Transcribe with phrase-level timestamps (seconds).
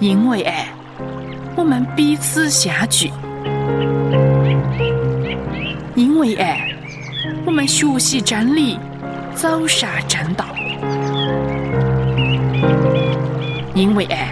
[0.00, 0.68] 因为爱，
[1.56, 3.08] 我们彼此相聚；
[5.94, 6.68] 因为爱，
[7.44, 8.78] 我们学习真理，
[9.34, 10.44] 走上正道；
[13.74, 14.28] 因为爱，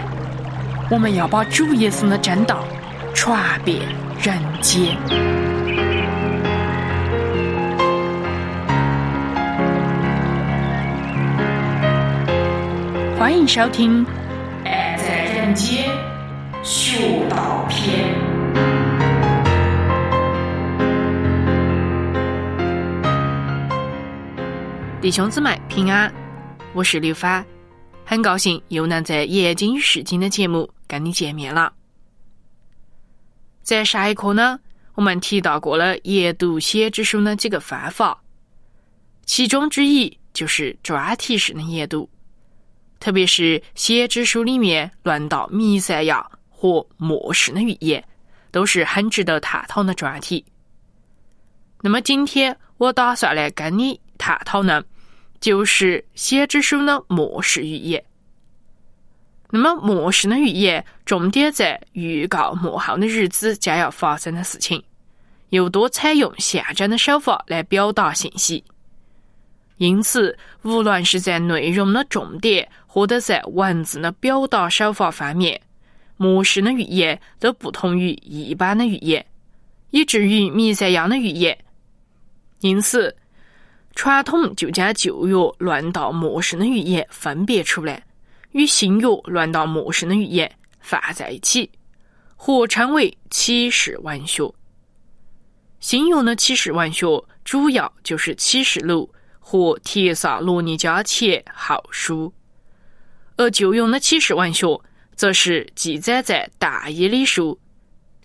[0.89, 2.63] 我们要把主耶稣的正道
[3.13, 3.79] 传遍
[4.21, 4.97] 人间。
[13.23, 14.05] 欢迎收听
[14.65, 15.89] 《爱在人间》
[16.61, 18.13] 学道篇。
[24.99, 26.13] 弟兄姊妹平安，
[26.73, 27.41] 我是刘发，
[28.03, 31.71] 很高兴又能在《研经与释经》的节目跟你见面了。
[33.61, 34.59] 在上一课呢，
[34.95, 38.21] 我们提到过了研读先知书的几个方法，
[39.25, 42.09] 其中之一就是专题式的研读。
[43.03, 48.01] 特别是先知书里面论到弥赛亚和末世的预言，
[48.49, 50.45] 都是很值得探讨的专题。
[51.81, 54.81] 那么今天我打算来跟你探讨呢，
[55.41, 58.01] 就是先知书的末世预言。
[59.49, 64.81] 那么末世的预言重点在预告末后的日子将要发生的事情，
[65.49, 68.63] 又多采用象征的手法来表达信息。
[69.77, 75.59] 因此，无论是在内容的重点，或者在文字的表达手法方面，
[76.15, 79.25] 末世的预言都不同于一般的预言，
[79.89, 81.57] 以至于弥赛亚的预言。
[82.59, 83.17] 因此，
[83.95, 88.05] 传统就将旧约论到末世的预言分别出来，
[88.51, 91.67] 与新约论到末世的预言放在一起，
[92.35, 94.53] 合称为启示文学。
[95.79, 97.07] 新约的启示文学
[97.43, 99.11] 主要就是启示录。
[99.39, 102.31] 和帖萨罗尼迦前后书，
[103.35, 104.67] 而旧用的启示文学
[105.15, 107.59] 则是记载在但以理书，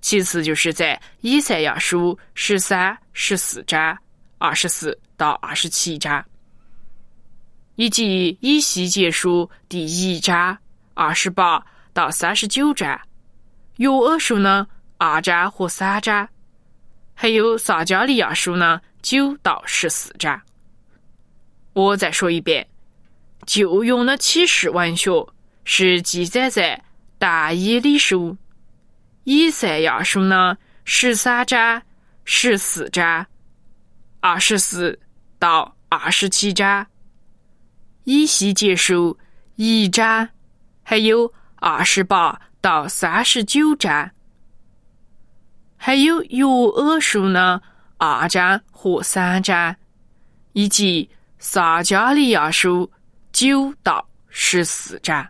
[0.01, 3.97] 其次就是在以赛亚书十三、十四章
[4.39, 6.25] 二十四到二十七章，
[7.77, 10.57] 以及以西结书第一章
[10.95, 13.01] 二十八到三十九章，
[13.77, 16.29] 约珥书呢二章和三章，
[17.15, 20.41] 还有撒加利亚书呢九到十四章。
[21.73, 22.67] 我再说一遍，
[23.49, 25.27] 旧用的启示文学
[25.65, 26.85] 是记载在
[27.19, 28.37] 但以理书、
[29.25, 30.59] 以赛亚书呢？
[30.85, 31.83] 十三章、
[32.27, 33.27] 十四章、
[34.21, 35.01] 二十四
[35.39, 36.87] 到二十七章，
[38.05, 39.19] 以西结书
[39.57, 40.29] 一章，
[40.83, 44.11] 还有二十八到三十九章，
[45.79, 47.63] 还有约珥书呢？
[47.97, 49.75] 二章和三章，
[50.53, 51.09] 以及。
[51.41, 52.91] 撒加利亚书
[53.33, 55.27] 九到十四章，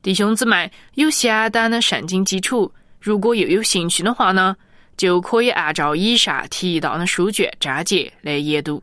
[0.00, 4.56] 弟兄姊妹有相当的圣经基础，如果又有兴趣的话呢，
[4.96, 8.82] 就可以按照以上提到的书卷章节来研读。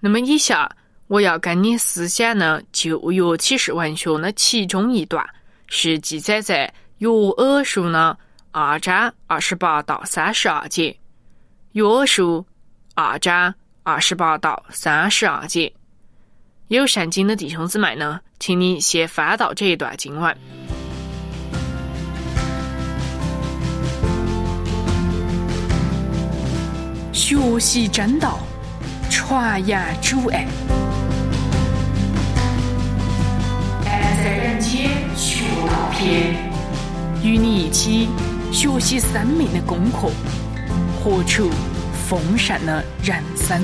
[0.00, 0.68] 那么，以下
[1.06, 5.24] 我要跟你思想的旧约启示文学的其中一段，
[5.68, 8.16] 是记载在约珥书呢
[8.50, 10.96] 二章二十八到三十二节，
[11.72, 12.44] 约珥书
[12.94, 13.54] 二章。
[13.82, 15.72] 二十八到三十二节，
[16.68, 20.36] 有圣经的弟兄姊妹呢，请你先翻到这一段经文，
[27.12, 28.38] 学习真道，
[29.08, 30.46] 传扬主爱，
[33.86, 36.34] 爱在人间学道篇，
[37.24, 38.10] 与你一起
[38.52, 40.10] 学习生命的功课，
[41.02, 41.50] 活出。
[42.10, 43.62] 丰盛的人生，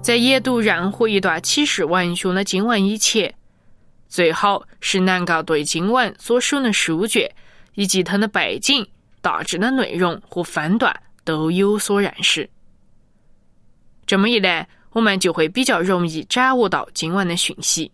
[0.00, 3.34] 在研读任何一段启示文学的经文以前，
[4.08, 7.30] 最好是能够对经文所使用的书卷
[7.74, 8.88] 以及它的背景、
[9.20, 12.48] 大致的内容和分段都有所认识。
[14.06, 17.90] 这么一来，我们就会比较容易掌握到经文的讯息。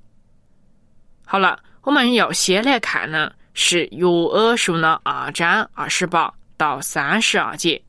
[1.25, 7.82] 好了，我们要先来看呢，是约珥书的二章二十八到三十二节。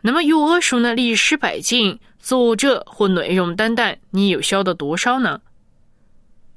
[0.00, 5.40] 那么约珥书的历史背景、作者和内容等等，你又晓得多少呢？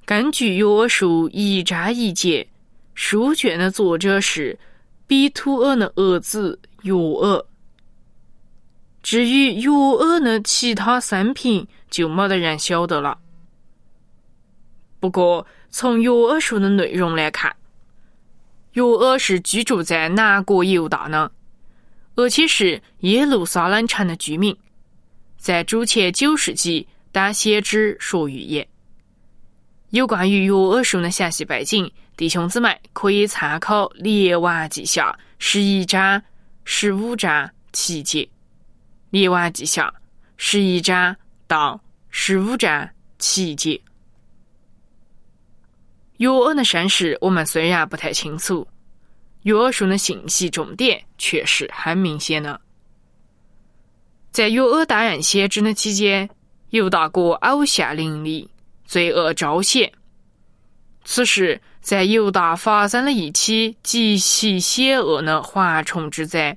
[0.05, 2.47] 根据约珥书一章一节，
[2.95, 4.57] 书卷的作者是
[5.05, 7.43] 比图尔的儿子约珥。
[9.01, 13.17] 至于约珥的其他生平，就没得人晓得了。
[14.99, 17.55] 不过，从约珥书的内容来看，
[18.73, 21.31] 约珥是居住在南国犹大呢，
[22.15, 24.55] 而且是耶路撒冷城的居民。
[25.37, 28.67] 在主前九世纪，当先知说预言。
[29.91, 36.21] 有关于约珥书的详细背景，弟兄姊妹可以参考《列王记下》十一章、
[36.65, 38.23] 十五章七节，
[39.11, 39.91] 《列王记下》
[40.37, 41.15] 十一章
[41.47, 43.81] 到十五章七节。
[46.17, 48.67] 约珥的身世我们虽然不太清楚，
[49.41, 52.61] 约珥书的信息重点却是很明显的。
[54.29, 56.29] 在约珥担任先知的期间，
[56.69, 58.47] 犹大国偶像林立，
[58.85, 59.91] 罪恶昭显。
[61.03, 66.55] 此时，在犹大发生了一起极其险恶的蝗虫之灾，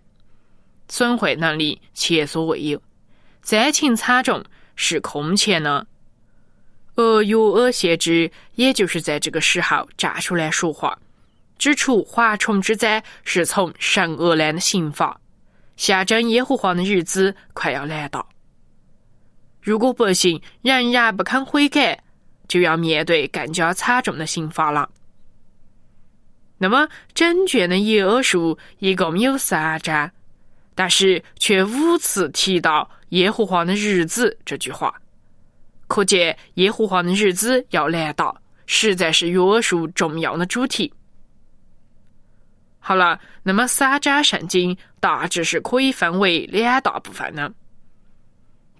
[0.92, 2.78] 损坏能力前所未有，
[3.40, 4.44] 灾情惨重，
[4.76, 5.86] 是空前的。
[6.96, 10.98] 而约珥先知也就是在这个时候站出来说话，
[11.56, 15.18] 指出蝗虫之灾是从神而来的刑罚，
[15.78, 18.28] 象征耶和华的日子快要来到。
[19.62, 21.98] 如果百姓仍然不肯悔改，
[22.48, 24.90] 就要面对更加惨重的刑罚了。
[26.58, 30.10] 那么，整卷的耶珥书一共有三章，
[30.74, 34.94] 但是却五次提到耶和华的日子这句话。
[35.86, 40.92] 可见耶和华的日子要来到，实在是约束重要的主题。
[42.78, 47.52] 好了，那么三章圣经大致是可以分为两大部分的。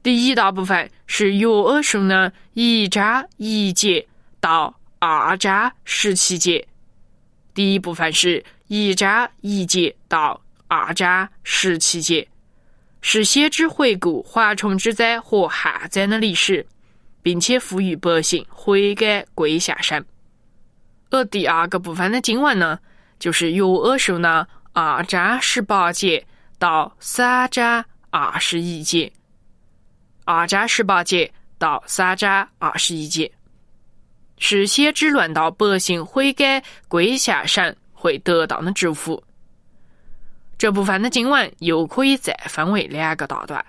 [0.03, 1.47] 第一大部分是约
[1.83, 4.05] 书的一章一节
[4.41, 6.67] 到二章十七节，
[7.55, 10.41] 第一部分是一章一节到
[10.75, 12.27] 二章十七节，
[13.03, 16.67] 是先知回顾蝗虫之灾和旱灾的历史。
[17.23, 20.05] 并且呼吁百姓悔改归向神。
[21.11, 22.79] 而第二个部分的经文呢，
[23.19, 26.27] 就是约珥书的二章十八节
[26.59, 29.11] 到三章二十一节。
[30.25, 33.31] 二章十八节到三章二十一节，
[34.39, 39.23] 是先知论到百姓悔改归向神会得到的祝福。
[40.59, 43.65] 这部分的经文又可以再分为两个大段，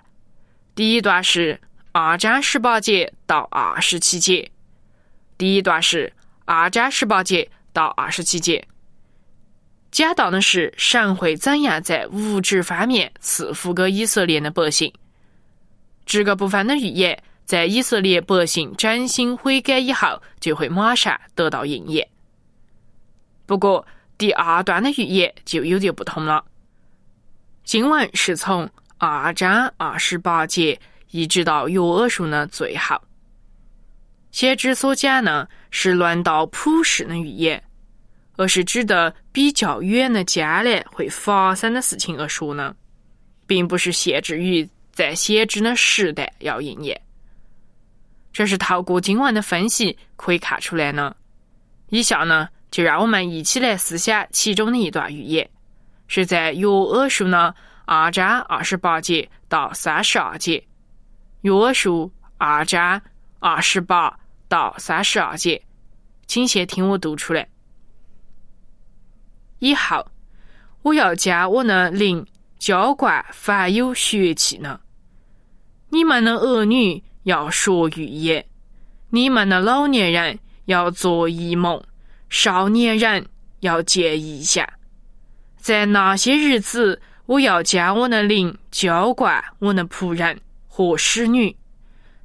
[0.75, 1.59] 第一段是。
[1.95, 4.51] 二章十八节到二十七节，
[5.37, 6.11] 第一段是
[6.45, 8.67] 二章十八节到二十七节，
[9.91, 14.91] 讲到的是神会怎样在物质方面赐福给以色列的百姓。
[16.03, 22.09] 这个部分的预言，在以色列百姓真心悔改以后，就会马上得到应验。
[23.45, 23.85] 不过，
[24.17, 26.43] 第二段的预言就有点不同了。
[27.63, 30.79] 经文是从二章二十八节。
[31.11, 32.99] 一直到约珥书的最后，
[34.31, 37.63] 先知所讲呢是论到普世的预言，
[38.35, 42.75] 而是指的比较远的将来会发生的事情而说呢，
[43.45, 46.99] 并不是限制于在先知的时代要应验。
[48.31, 51.15] 这是透过经文的分析可以看出来呢。
[51.89, 55.47] 以下呢，就让我们一起来思想其中的一段预言，
[56.07, 57.53] 是在约珥书的
[57.85, 60.63] 二章二十八节到三十二节。
[61.41, 63.01] 约书二章
[63.39, 65.61] 二十八到三十二节，
[66.27, 67.47] 请先听我读出来。
[69.59, 70.05] 以后，
[70.81, 72.25] 我要将我的灵
[72.59, 74.79] 浇灌凡有血气呢。
[75.89, 78.45] 你们的儿女要说预言，
[79.09, 81.83] 你们的老年人要做异梦，
[82.29, 83.25] 少年人
[83.59, 84.67] 要见异象。
[85.63, 90.37] 在那些日子，我要将我的灵浇灌我的仆人。
[90.67, 91.55] 和使女，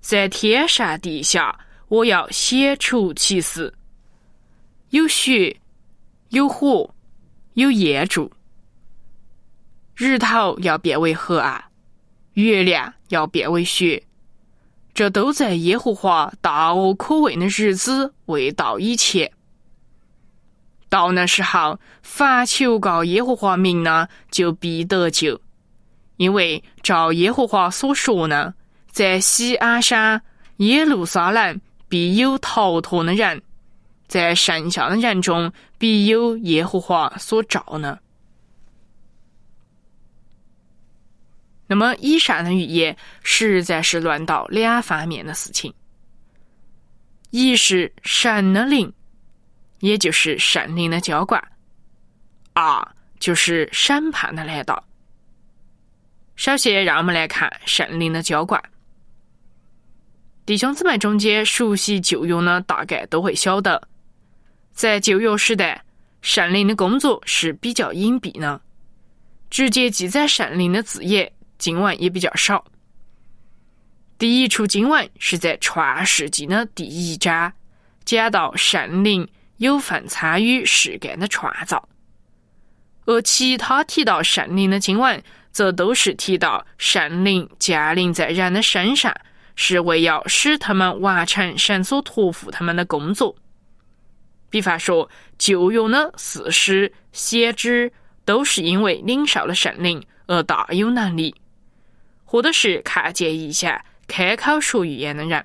[0.01, 3.73] 在天上地下，我要显出其事。
[4.91, 5.57] 有雪，
[6.31, 6.93] 有火，
[7.55, 8.29] 有烟柱。
[9.95, 11.63] 日头要变为黑暗，
[12.33, 14.03] 月亮要变为雪。
[14.93, 19.31] 这都在耶和华大恶可畏的日子未到以前。
[20.89, 25.41] 到那时候，凡求告耶和华名呢，就必得救。
[26.17, 28.53] 因为照耶和华所说呢，
[28.91, 30.21] 在西安山
[30.57, 33.41] 耶路撒冷必有逃脱的人，
[34.09, 37.99] 在剩下的人中必有耶和华所召呢。
[41.69, 45.73] 那么，以上的预言实在是论到两方面的事情：
[47.31, 48.91] 一是神的灵，
[49.81, 51.41] 也就是圣灵的浇灌；
[52.53, 54.85] 二就是审判的来到。
[56.37, 58.63] 首先，让我们来看圣灵的浇灌。
[60.47, 63.87] 弟兄姊妹中间熟悉旧约呢，大概都会晓得，
[64.73, 65.85] 在旧约时代，
[66.23, 68.61] 圣灵的工作是比较隐蔽呢，
[69.51, 72.65] 直接记载圣灵的字眼经文也比较少。
[74.17, 77.53] 第一处经文是在创世纪的第一章，
[78.05, 81.89] 讲到圣灵有份参与事干的创造，
[83.05, 85.23] 而其他提到圣灵的经文，
[85.53, 89.15] 则都是提到圣灵降临在人的身上，
[89.57, 93.35] 是为要使他们完成神所托付他们的工作。
[94.51, 97.93] 比方说，旧约的四师、先知，
[98.25, 101.35] 都是因为领受了圣灵而大有能力，
[102.25, 103.81] 或者是看见异象。
[104.07, 105.45] 开口说预言的人。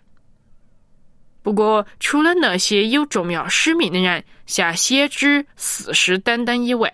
[1.44, 6.92] 不过，除了那些有重要使命的人，像先知、四师等等以外，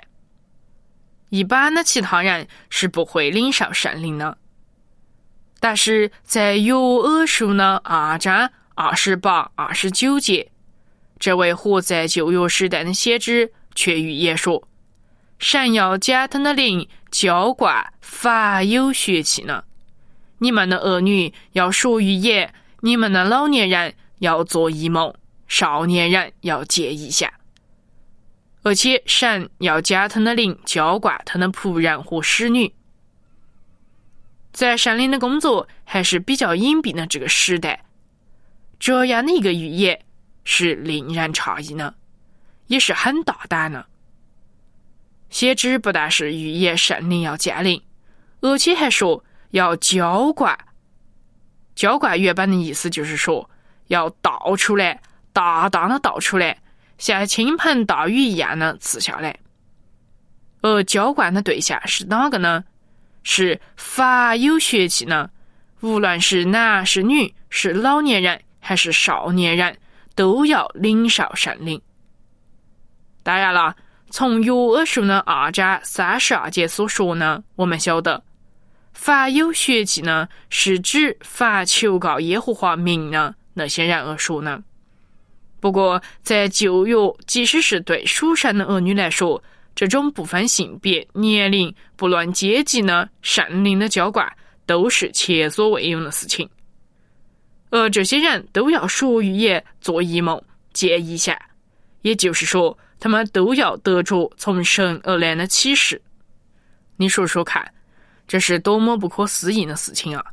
[1.30, 4.38] 一般的其他人是不会领受圣灵的。
[5.60, 10.50] 但是在约珥书的二章二十八、二十九节，
[11.20, 14.68] 这位活在旧约时代的先知却预言说
[15.38, 19.64] ：“神要将他的灵浇灌凡有血气呢。”
[20.42, 25.14] 你们的儿女要说预言，你们的老年人要做一梦，
[25.48, 27.34] 少年人要见一下。
[28.62, 32.74] 而且神要将他的灵浇灌他的仆人和使女。
[34.54, 37.84] 在神灵的工作还是比较隐蔽的这个时代，
[38.80, 40.00] 这样的一个预言
[40.44, 41.96] 是令人诧异的，
[42.68, 43.86] 也是很大胆的。
[45.30, 47.82] 先知不但是预言圣灵要降临，
[48.42, 49.24] 而且还说。
[49.52, 50.56] 要浇灌，
[51.74, 53.50] 浇灌原本的意思就是说
[53.90, 55.00] 要倒出来，
[55.32, 56.58] 大大的倒出来，
[56.98, 59.38] 像倾盆大雨一样的赐下来。
[60.62, 62.64] 而浇灌的对象是哪个呢？
[63.24, 65.30] 是凡有血气呢？
[65.82, 69.78] 无论是男是女，是老年人还是少年人，
[70.16, 71.82] 都要领受圣灵。
[73.24, 73.76] 当然了，
[74.10, 78.24] 从约珥书的二章三十二节所说呢，我们晓得。
[78.92, 84.64] 凡有血气呢，是指凡求告耶和华名的那些人而说呢。
[85.60, 86.96] 不过，在旧约，
[87.28, 89.44] 即使是对属神的儿女来说，
[89.76, 94.32] 这种不分性别、年龄、不论阶级呢，圣灵的浇灌
[94.66, 96.50] 都是前所未有的事情。
[97.70, 100.42] 而这些人都要说预言、做异梦、
[100.74, 101.38] 见异象，
[102.02, 106.02] 也就是说，他们都要得着从神而来的启示。
[106.98, 107.70] 你说说看。
[108.32, 110.24] 这是多么不可思议的事情啊！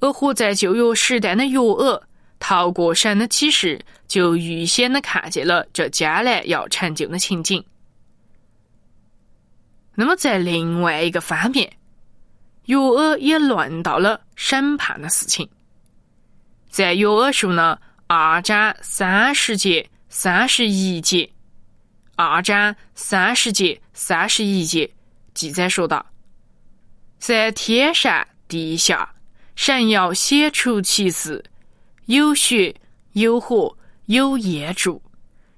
[0.00, 2.00] 而活在旧约时代的约珥，
[2.38, 7.64] 透过神的启示，就预先的看见了这将来要成就的情景。
[9.94, 11.72] 那么，在另外一个方面，
[12.66, 15.48] 约珥也论到了审判的事情。
[16.70, 17.76] 在约珥书呢
[18.06, 21.28] 二章三十节、三十一节，
[22.14, 24.88] 二章三十节、三十一节
[25.34, 26.06] 记载说道。
[27.18, 29.12] 在天上地下，
[29.58, 31.44] 神要显出其事，
[32.06, 32.76] 有血
[33.14, 35.02] 有火有烟柱，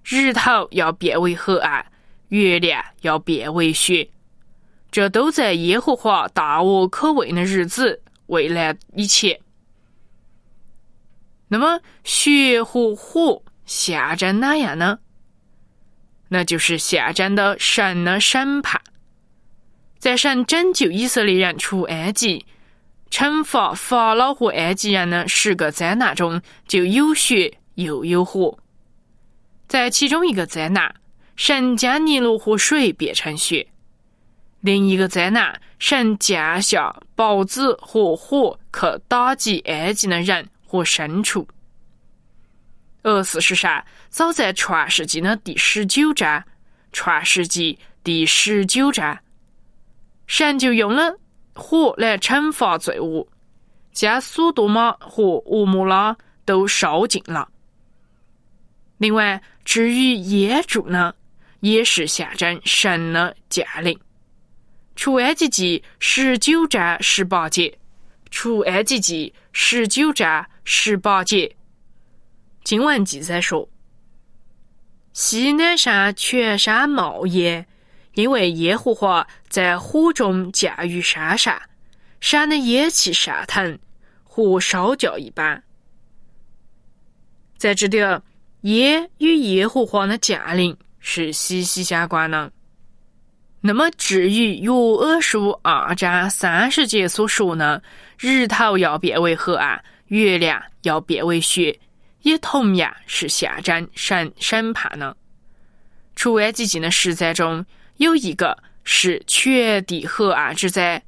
[0.03, 1.85] 日头要变为黑暗，
[2.29, 4.09] 月亮要变为雪。
[4.91, 9.39] 这都在耶和华大我可畏的日子未来以前。
[11.49, 14.99] 那么，血和火象征哪样呢？
[16.29, 18.81] 那就是象征的神的审判。
[19.99, 22.47] 在神拯救以色列人出埃及、
[23.11, 28.59] 惩罚法老和埃及人的十个灾难中，就有血又有火。
[29.67, 30.95] 在其中一个灾难，
[31.37, 33.67] 神将尼罗河水变成血；
[34.61, 41.47] 另一个灾难，神降下雹子和火去打击埃及的人和牲畜。
[43.03, 46.45] 而事实上，早在创世纪的第十九章，
[46.93, 49.19] 创世纪第十九章。
[50.27, 51.17] 神就用了
[51.61, 53.29] 火来惩罚罪恶，
[53.93, 57.47] 将索多玛和俄摩拉都烧尽了。
[58.97, 61.15] 另外，至于烟柱呢，
[61.61, 63.97] 也是象征神的降临。
[64.97, 67.79] 出埃及记十九章十八节，
[68.31, 71.55] 出埃及记十九章十八节，
[72.65, 73.69] 经文记载说：
[75.13, 77.67] 西南山全山冒烟。
[78.15, 81.61] 因为耶和华在火中降于山上，
[82.21, 83.79] 山的烟气上腾，
[84.25, 85.63] 火烧焦一般。
[87.57, 88.23] 在这点，
[88.63, 92.51] 烟与耶和华的降临是息息相关的。
[93.61, 97.81] 那么，至于约尔书二章三十节所说呢，
[98.19, 101.79] 日头要变为黑暗，月亮要变为雪，
[102.23, 105.15] 也同样是象征神审判呢。
[106.17, 107.65] 出埃及记的十灾中
[108.01, 111.03] 有一个是全地河岸之灾。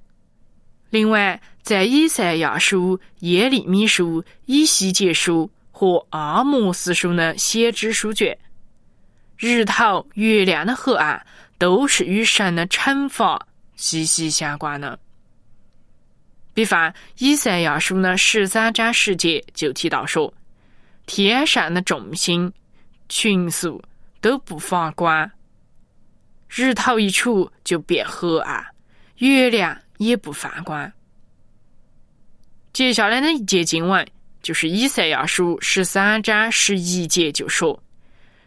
[0.90, 8.36] 另外，在以赛亚书、耶利米书、以西结书和阿摩斯书的先知书卷，
[9.38, 11.24] 日头、月亮的河岸
[11.56, 13.40] 都是与神的惩罚
[13.74, 14.98] 息息相关的。
[16.52, 20.32] 比方，以赛亚书的十三章十节就提到说
[21.06, 22.52] ：“天上的众星、
[23.08, 23.82] 群宿
[24.20, 25.30] 都不发光，
[26.54, 28.64] 日头一出就变黑暗，
[29.16, 30.92] 月亮也不放光。”
[32.72, 34.06] 接下来的一节经文
[34.42, 37.82] 就是以赛亚书十三章十一节，就说：“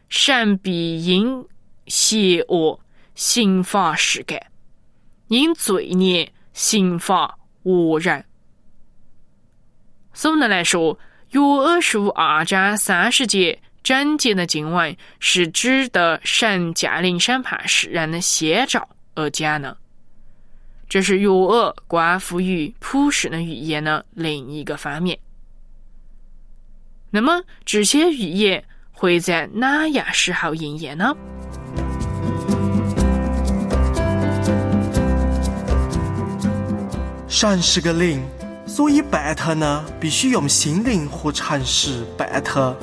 [0.09, 1.45] 神必因
[1.87, 2.79] 邪恶
[3.15, 4.45] 刑罚世界，
[5.27, 7.35] 因罪孽刑罚。”
[7.65, 8.23] 恶人。
[10.13, 10.95] 总的来说，
[11.31, 19.77] 约珥书二章三十节整节的经文是指的神降临审判世人的先兆而讲的。
[20.89, 25.19] 这是约珥关乎于普世的预言的另一个方面。
[27.11, 31.15] 那么，这些预言会在哪样时候应验呢？
[37.27, 38.19] 神是个灵，
[38.65, 42.75] 所以拜他呢，必须用心灵和诚实拜他。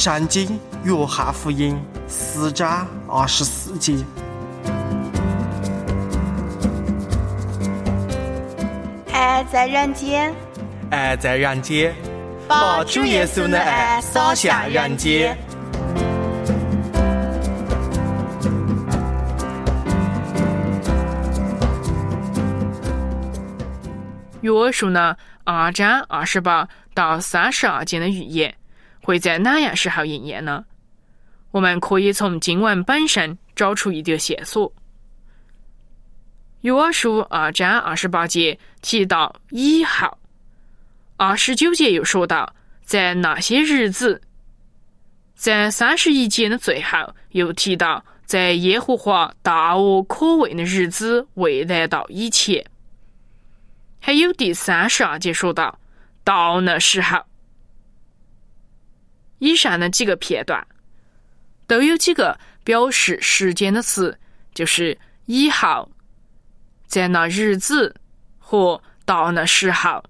[0.00, 1.78] 圣经约翰福音
[2.08, 3.94] 四章二十四节。
[9.12, 10.34] 爱在人间，
[10.90, 11.94] 爱在人间，
[12.48, 15.36] 把主耶稣的爱洒向人间。
[24.40, 25.14] 约书呢，
[25.44, 28.54] 二章二十八到三十二节的预言
[29.02, 30.64] 会在哪样时候应验呢？
[31.50, 34.72] 我们可以从经文本身找出一条线索。
[36.60, 40.18] 约书二章二十八节提到以后，
[41.16, 44.20] 二十九节又说到在那些日子，
[45.34, 46.98] 在三十一节的最后
[47.30, 52.64] 又提到在耶和华大恶可畏的日子未来到以前。
[53.98, 55.78] 还有第三十二节说到，
[56.22, 57.18] 到那时候，
[59.40, 60.66] 以上的几个片段
[61.66, 64.16] 都有几个表示时间的词，
[64.54, 65.90] 就是以后、
[66.86, 67.94] 在那日子
[68.38, 70.02] 和到那时候，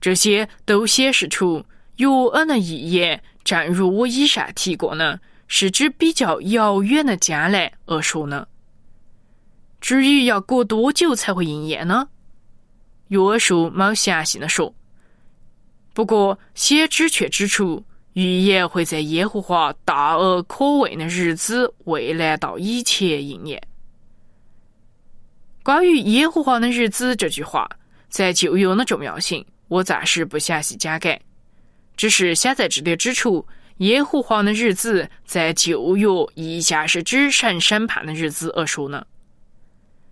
[0.00, 1.64] 这些都显示出
[1.96, 8.46] 约恩的预言，正如我以上提过呢，是指比较遥远的将来而说呢。
[9.80, 12.08] 至于要过多久才会应验呢？
[13.08, 14.74] 约书没详细的说，
[16.00, 17.84] 不过先知却指出，
[18.14, 23.62] 预言会在耶和华大而可畏的日子未来到以前应验。
[25.62, 27.68] 关于耶和华的日子这句话，
[28.08, 31.20] 在旧约的重要性，我暂时不详细讲解，
[31.98, 39.06] 只是想在这里指出，耶和华的日子在旧约一向是指神审判的日子而说呢，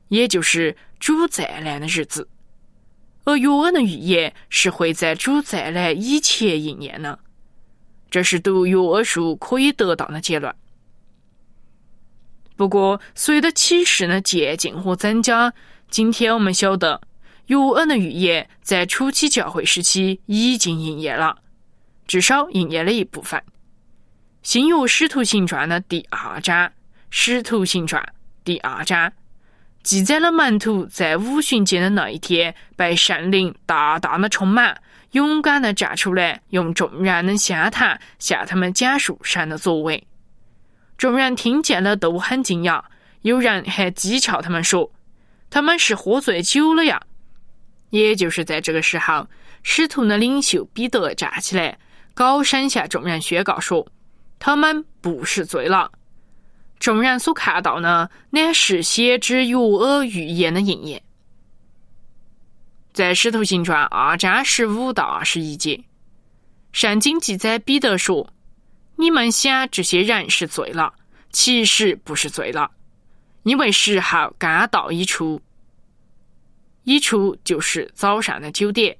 [0.09, 2.29] 也就是主再来的日子。
[3.24, 7.18] 而约恩的预言是会在主再来以前应验的，
[8.11, 10.54] 这是读约书可以得到的结论。
[12.57, 15.52] 不过，随着启示的渐进和增加，
[15.90, 17.00] 今天我们晓得
[17.46, 21.38] 约恩的预言在初期教会时期已经应验了，
[22.07, 23.40] 至少应验了一部分。
[24.42, 26.72] 新约使徒行传的第二章，
[27.11, 28.02] 使徒行传
[28.42, 29.12] 第二章。
[29.82, 40.06] 记载了门徒在五旬节的那一天被圣灵大大的充满，勇敢的站出来，用众人的相谈向他们讲述神的作为。
[40.98, 42.82] 众人听见了都很惊讶，
[43.22, 44.90] 有人还讥诮他们说
[45.48, 47.00] ：“他们是喝醉酒了呀！”
[47.90, 49.26] 也就是在这个时候，
[49.62, 51.78] 使徒的领袖彼得站起来，
[52.12, 53.86] 高声向众人宣告说
[54.38, 55.90] ：“他们不是醉了。”
[56.78, 61.02] 众人所看到呢，乃是先知约珥预言的应验。
[62.92, 65.82] 在《使徒行传》二章十五到二十一节，
[66.72, 68.32] 圣经记载彼得说
[68.96, 70.92] ：“你们想这些人是醉了，
[71.30, 72.70] 其实不是醉了，
[73.42, 75.40] 因为时候刚到一处，
[76.84, 78.96] 一处就是早上的九点。”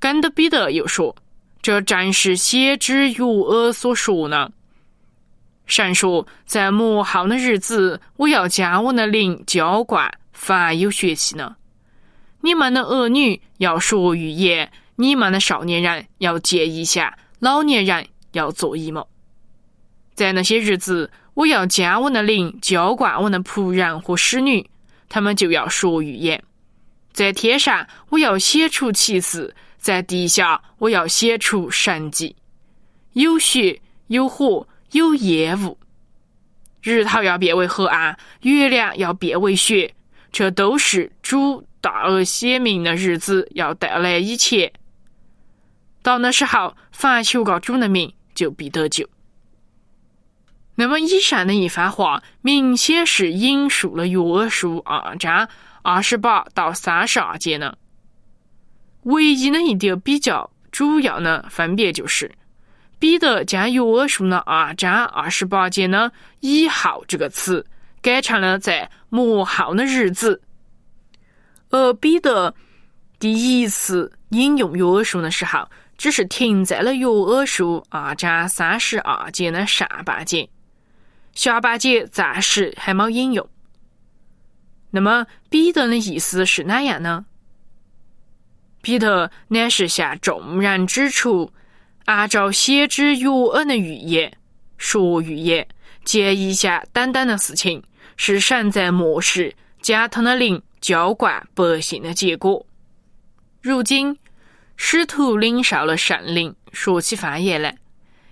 [0.00, 1.14] 跟的彼得又说
[1.62, 4.50] ：“这正是先知约珥所说呢。”
[5.68, 11.54] 神说：“在末后的日子，我要将我的灵浇灌凡有血气呢。
[12.40, 19.06] 你们的儿女要说预言，你们的少年人要见异象，老年人要做衣么？
[20.14, 24.68] 在那些日子，我要将我的灵，浇灌我的仆人和使女，
[25.08, 26.42] 他们就要说预言。
[27.12, 32.34] 在天上，我要写出奇事；在地下，我要写出神迹。
[33.12, 35.78] 有血，有火，有烟雾。
[36.80, 39.94] 日头要变为黑暗，月亮要变为雪，
[40.30, 44.72] 这都是主大而显明的日子要带来以前。
[46.02, 49.08] 到那时候，凡求告主的名，就必得救。
[50.76, 55.48] 那么，以上的一番话，明显是引述了约书二章
[55.82, 57.76] 二十八到三十二节呢。
[59.02, 62.37] 唯一的一点比较主要的分别就是。
[62.98, 67.64] 彼得将约珥书的二章二十八节呢“以后”这个词
[68.02, 70.40] 改成了在末后的日子，
[71.70, 72.52] 而彼得
[73.20, 80.48] 第一次引用约珥书的时候，只是停在了约珥书二章三十二节的上半节，
[81.34, 83.48] 下半节暂时还没引用。
[84.90, 87.24] 那么彼得的意思是哪样呢？
[88.82, 91.52] 彼得乃是向众人指出。
[92.08, 94.32] 按照先知约恩的预言
[94.78, 95.68] 说预言，
[96.06, 97.82] 见一下等等的事情，
[98.16, 102.64] 是神在末世将他的灵浇灌百姓的结果。
[103.60, 104.16] 如今，
[104.78, 107.76] 使徒领受了圣灵，说起方言来，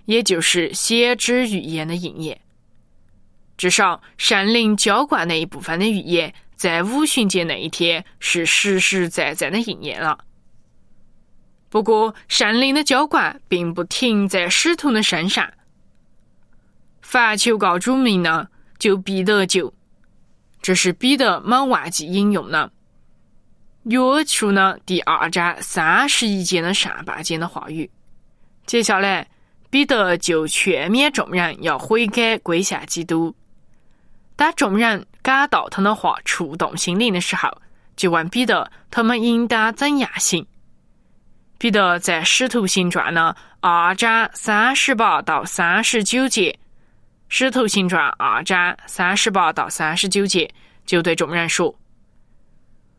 [0.05, 2.41] 也就是先知预言的应验。
[3.57, 10.17] 至少，圣灵浇灌那一部分的预言，在五旬节那一天是实实在在的应验了。
[11.69, 15.51] 不过，圣灵的浇灌并不停在使徒的身上。
[17.01, 18.47] 凡求告主名呢，
[18.79, 19.73] 就必得救。
[20.61, 22.71] 这是彼得没忘记引用的。
[23.83, 27.89] 约书呢第二章三十一节的上半节的话语。
[28.65, 29.25] 接下来，
[29.69, 33.33] 彼得就劝勉众人要悔改归向基督。
[34.35, 37.49] 当众人感到他的话触动心灵的时候，
[37.95, 40.45] 就问彼得：他们应当怎样行？
[41.57, 46.51] 彼得在《使徒行传》呢二章三十八到三十九节，
[47.29, 50.47] 《使徒行传》二章三十八到三十九节
[50.85, 51.75] 就对众人说：“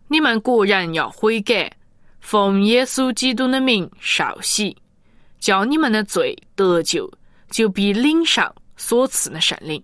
[0.08, 1.70] 你们果然要悔改，
[2.20, 4.76] 奉耶稣基督的名受洗，
[5.38, 7.08] 叫你们的罪得救，
[7.50, 8.42] 就必领受
[8.76, 9.80] 所赐的圣灵。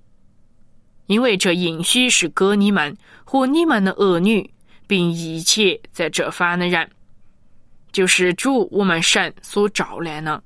[1.06, 4.52] 因为这应许是给你们和你们的儿女，
[4.88, 6.90] 并一切在这方的人。”
[7.94, 10.42] 就是主我们神所照亮的。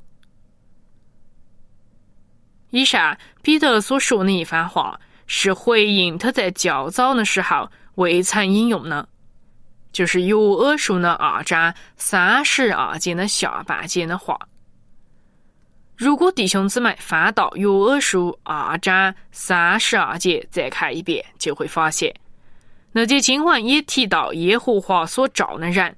[2.69, 9.09] 以上彼得所说的一番话，是回应他在较早的时候未曾引用的，
[9.93, 14.39] 就是约珥书的二章三十二节的下半节的话。
[15.97, 22.15] 如果弟兄姊妹翻到约珥书二章三十二节再看一遍，就会发现，
[22.93, 25.97] 那节经文也提到耶和华所召的人。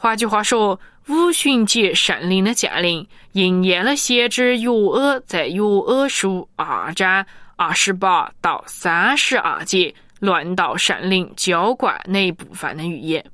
[0.00, 13.24] 换句话说，五旬节圣灵的降临，应验了先知约珥在约珥书二章二十八到三十二节论到圣灵浇灌那一部分的预言。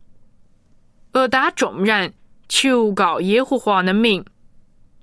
[1.12, 2.10] 而当众人
[2.48, 4.24] 求告耶和华的名，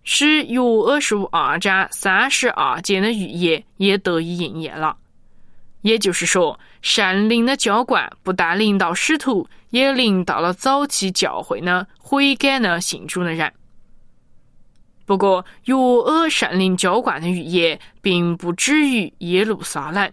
[0.03, 4.97] 使约珥书二章三十二节的预言也得以应验了。
[5.81, 9.47] 也就是说，圣灵的浇灌不但临到使徒。
[9.71, 13.51] 也临到了早期教会呢悔改呢信主的人。
[15.05, 20.09] 不过，约珥圣灵浇灌的预言并不止于耶路撒冷。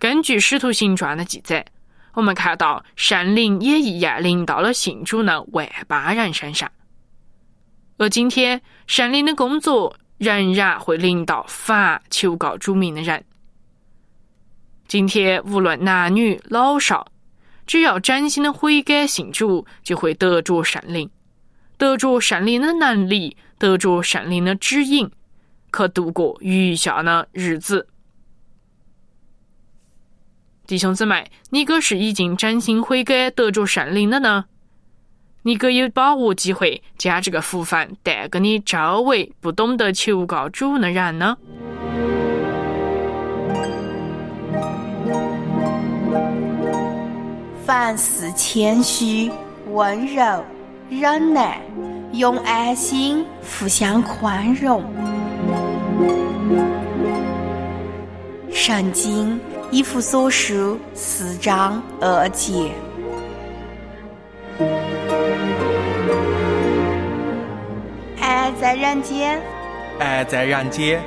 [0.00, 1.64] 根据《使徒行传》的记载，
[2.14, 6.70] 我们看到圣灵也一样临到了信主的万般人身上。
[7.98, 13.24] 而今天，圣灵的工作仍然会临到凡求告主名的人。
[14.88, 17.12] 今天，无论男女老少。
[17.66, 21.10] 只要真心的悔改信主，就会得着圣灵，
[21.76, 25.10] 得着圣灵的能力，得着圣灵的指引，
[25.70, 27.88] 可度过余下的日子。
[30.66, 34.46] 弟兄姊妹，你可是已经真心悔改得着圣灵的呢？
[35.42, 41.36] 你可有把握机会将这个福分带给你周围不懂得求告主的人呢？
[47.66, 49.28] 凡事谦虚、
[49.72, 50.22] 温柔、
[50.88, 51.60] 忍耐，
[52.12, 54.84] 用爱心互相宽容。
[58.52, 59.40] 圣经
[59.72, 62.70] 以弗所书四章二节。
[68.20, 68.66] 爱在。
[68.66, 69.40] 在人间，
[70.00, 71.00] 爱在人间，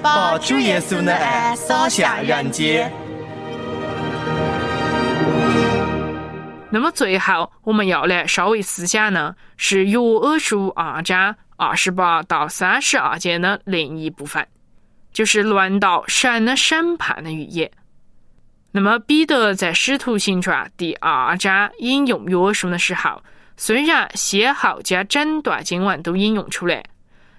[0.00, 2.90] 把主耶稣的爱洒向人间。
[6.74, 14.48] 那么最后我们要来稍微思想呢，是约珥书二章二十八到三十二节的另一部分，
[15.12, 17.70] 就是论到神的审判的预言。
[18.70, 23.22] 那么彼得在使徒行传第二章引用约书的时候，
[23.58, 26.82] 虽然先后将整段经文都引用出来，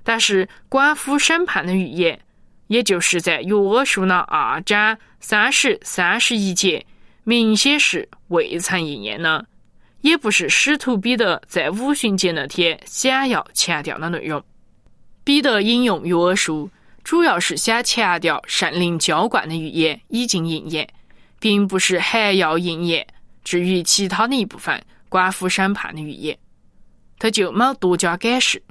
[0.03, 2.19] 但是关乎审判的预言，
[2.67, 6.85] 也就是在约书的二章三十三十一节。
[7.25, 9.45] 明显是未曾应验呢，
[10.01, 14.43] 也不是使徒彼得在五旬节那天想要强调的内容。
[15.23, 16.69] 彼得引用约书，
[17.01, 20.85] 主要是想强调圣灵浇灌的预言已经应验，
[21.39, 23.07] 并不是还要应验。
[23.45, 26.37] 至于其他的一部分关乎审判的预言，
[27.19, 28.61] 他就没多加解释。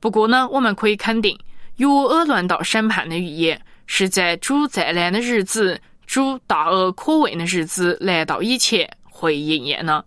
[0.00, 1.38] 不过呢，我们可以肯定，
[1.76, 5.80] 约尔论到审判的预言是在主再来的日子。
[6.10, 10.04] 主大而可畏的日子来到以前会应验呢。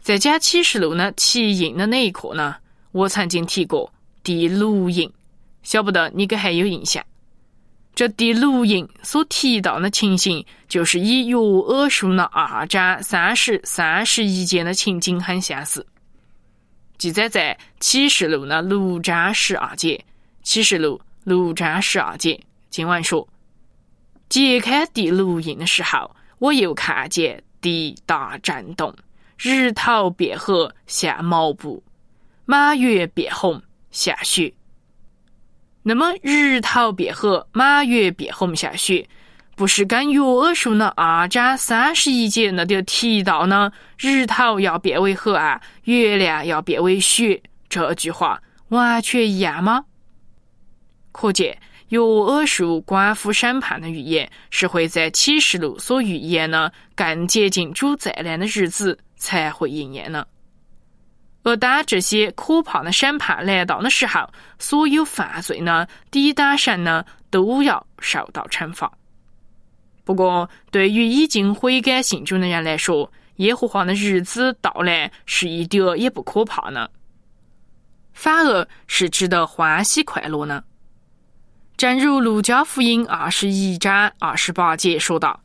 [0.00, 2.56] 在讲启示录的题印的那一课呢，
[2.92, 3.92] 我曾经提过
[4.24, 5.12] 第六印，
[5.62, 7.04] 晓不得你可还有印象？
[7.94, 15.86] 这第六印所提到的情形，就是与约珥书的二章三十三十一节的情景很相似，
[16.96, 20.02] 记载在启示录的六章十二节。
[20.42, 23.28] 启示录六章十二节，经文说。
[24.32, 28.96] 揭开第六印的时候，我又看见地大震动，
[29.36, 31.82] 日头变黑像毛布，
[32.46, 34.50] 马月变红像雪。
[35.82, 39.06] 那么，日头变黑，马月变红像雪，
[39.54, 40.22] 不是跟约
[40.54, 43.70] 书的二章三十一节那点提到呢？
[43.98, 49.84] 日头要变为黑暗，月亮要变为雪，这句话完全一样吗？
[51.12, 51.54] 可见。
[51.92, 60.26] 约珥书关乎审判的预言，是会在启示录所预言的更接近主再来的日子才会应验呢。
[61.42, 64.26] 而当这些可怕的审判来到的时候，
[64.58, 68.90] 所有犯罪呢、抵挡神呢，都要受到惩罚。
[70.02, 76.88] 不过，对于已经悔改信主的人来说，耶和华的日子到来是一点也不可怕呢，
[78.14, 80.64] 反而是值得欢喜快乐呢。
[81.82, 85.40] 正如《路加福音》二十一章二十八节说道，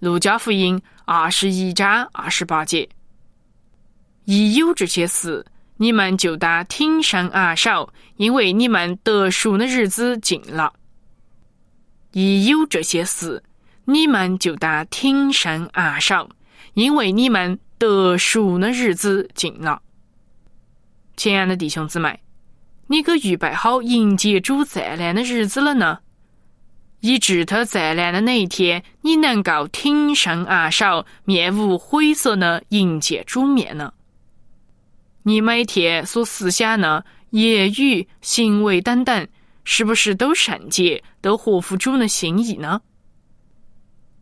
[0.04, 2.88] 《路加福音》二十一章二十八节，
[4.24, 10.72] 一有这些事，你们就当挺身而守，因为你们得赎的日子近了。
[12.10, 13.40] 一有这些事，
[13.84, 16.28] 你们就当挺身而守，
[16.74, 19.80] 因为你们得赎的日子近了。
[21.16, 22.18] 亲爱的弟兄姊妹。
[22.90, 25.98] 你可预备好迎接主再来的日子了呢？
[27.00, 33.92] 以致他再来的那一天，你能够挺身而守，面无悔色的迎接主面呢？
[35.22, 39.28] 你每天所思想的言语、行为等等，
[39.64, 42.80] 是不是都圣洁，都合乎主的心意呢？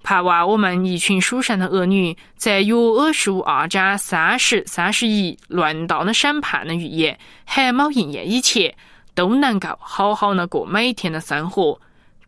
[0.07, 8.73] 盼望我们一群属神的儿女，在约珥书二章三十、三十一论道的审判的预言还没应验以前，
[9.17, 11.81] 都能够好好的过每天的生活，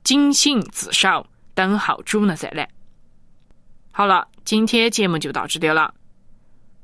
[0.03, 2.69] 警醒自守，等候主的再来。
[3.93, 5.95] 好了，今天节目就到这里了。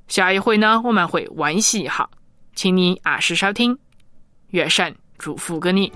[0.07, 2.09] 下一回呢，我们会温习一下，
[2.55, 3.77] 请你按时收听。
[4.51, 5.91] 愿神祝福给你。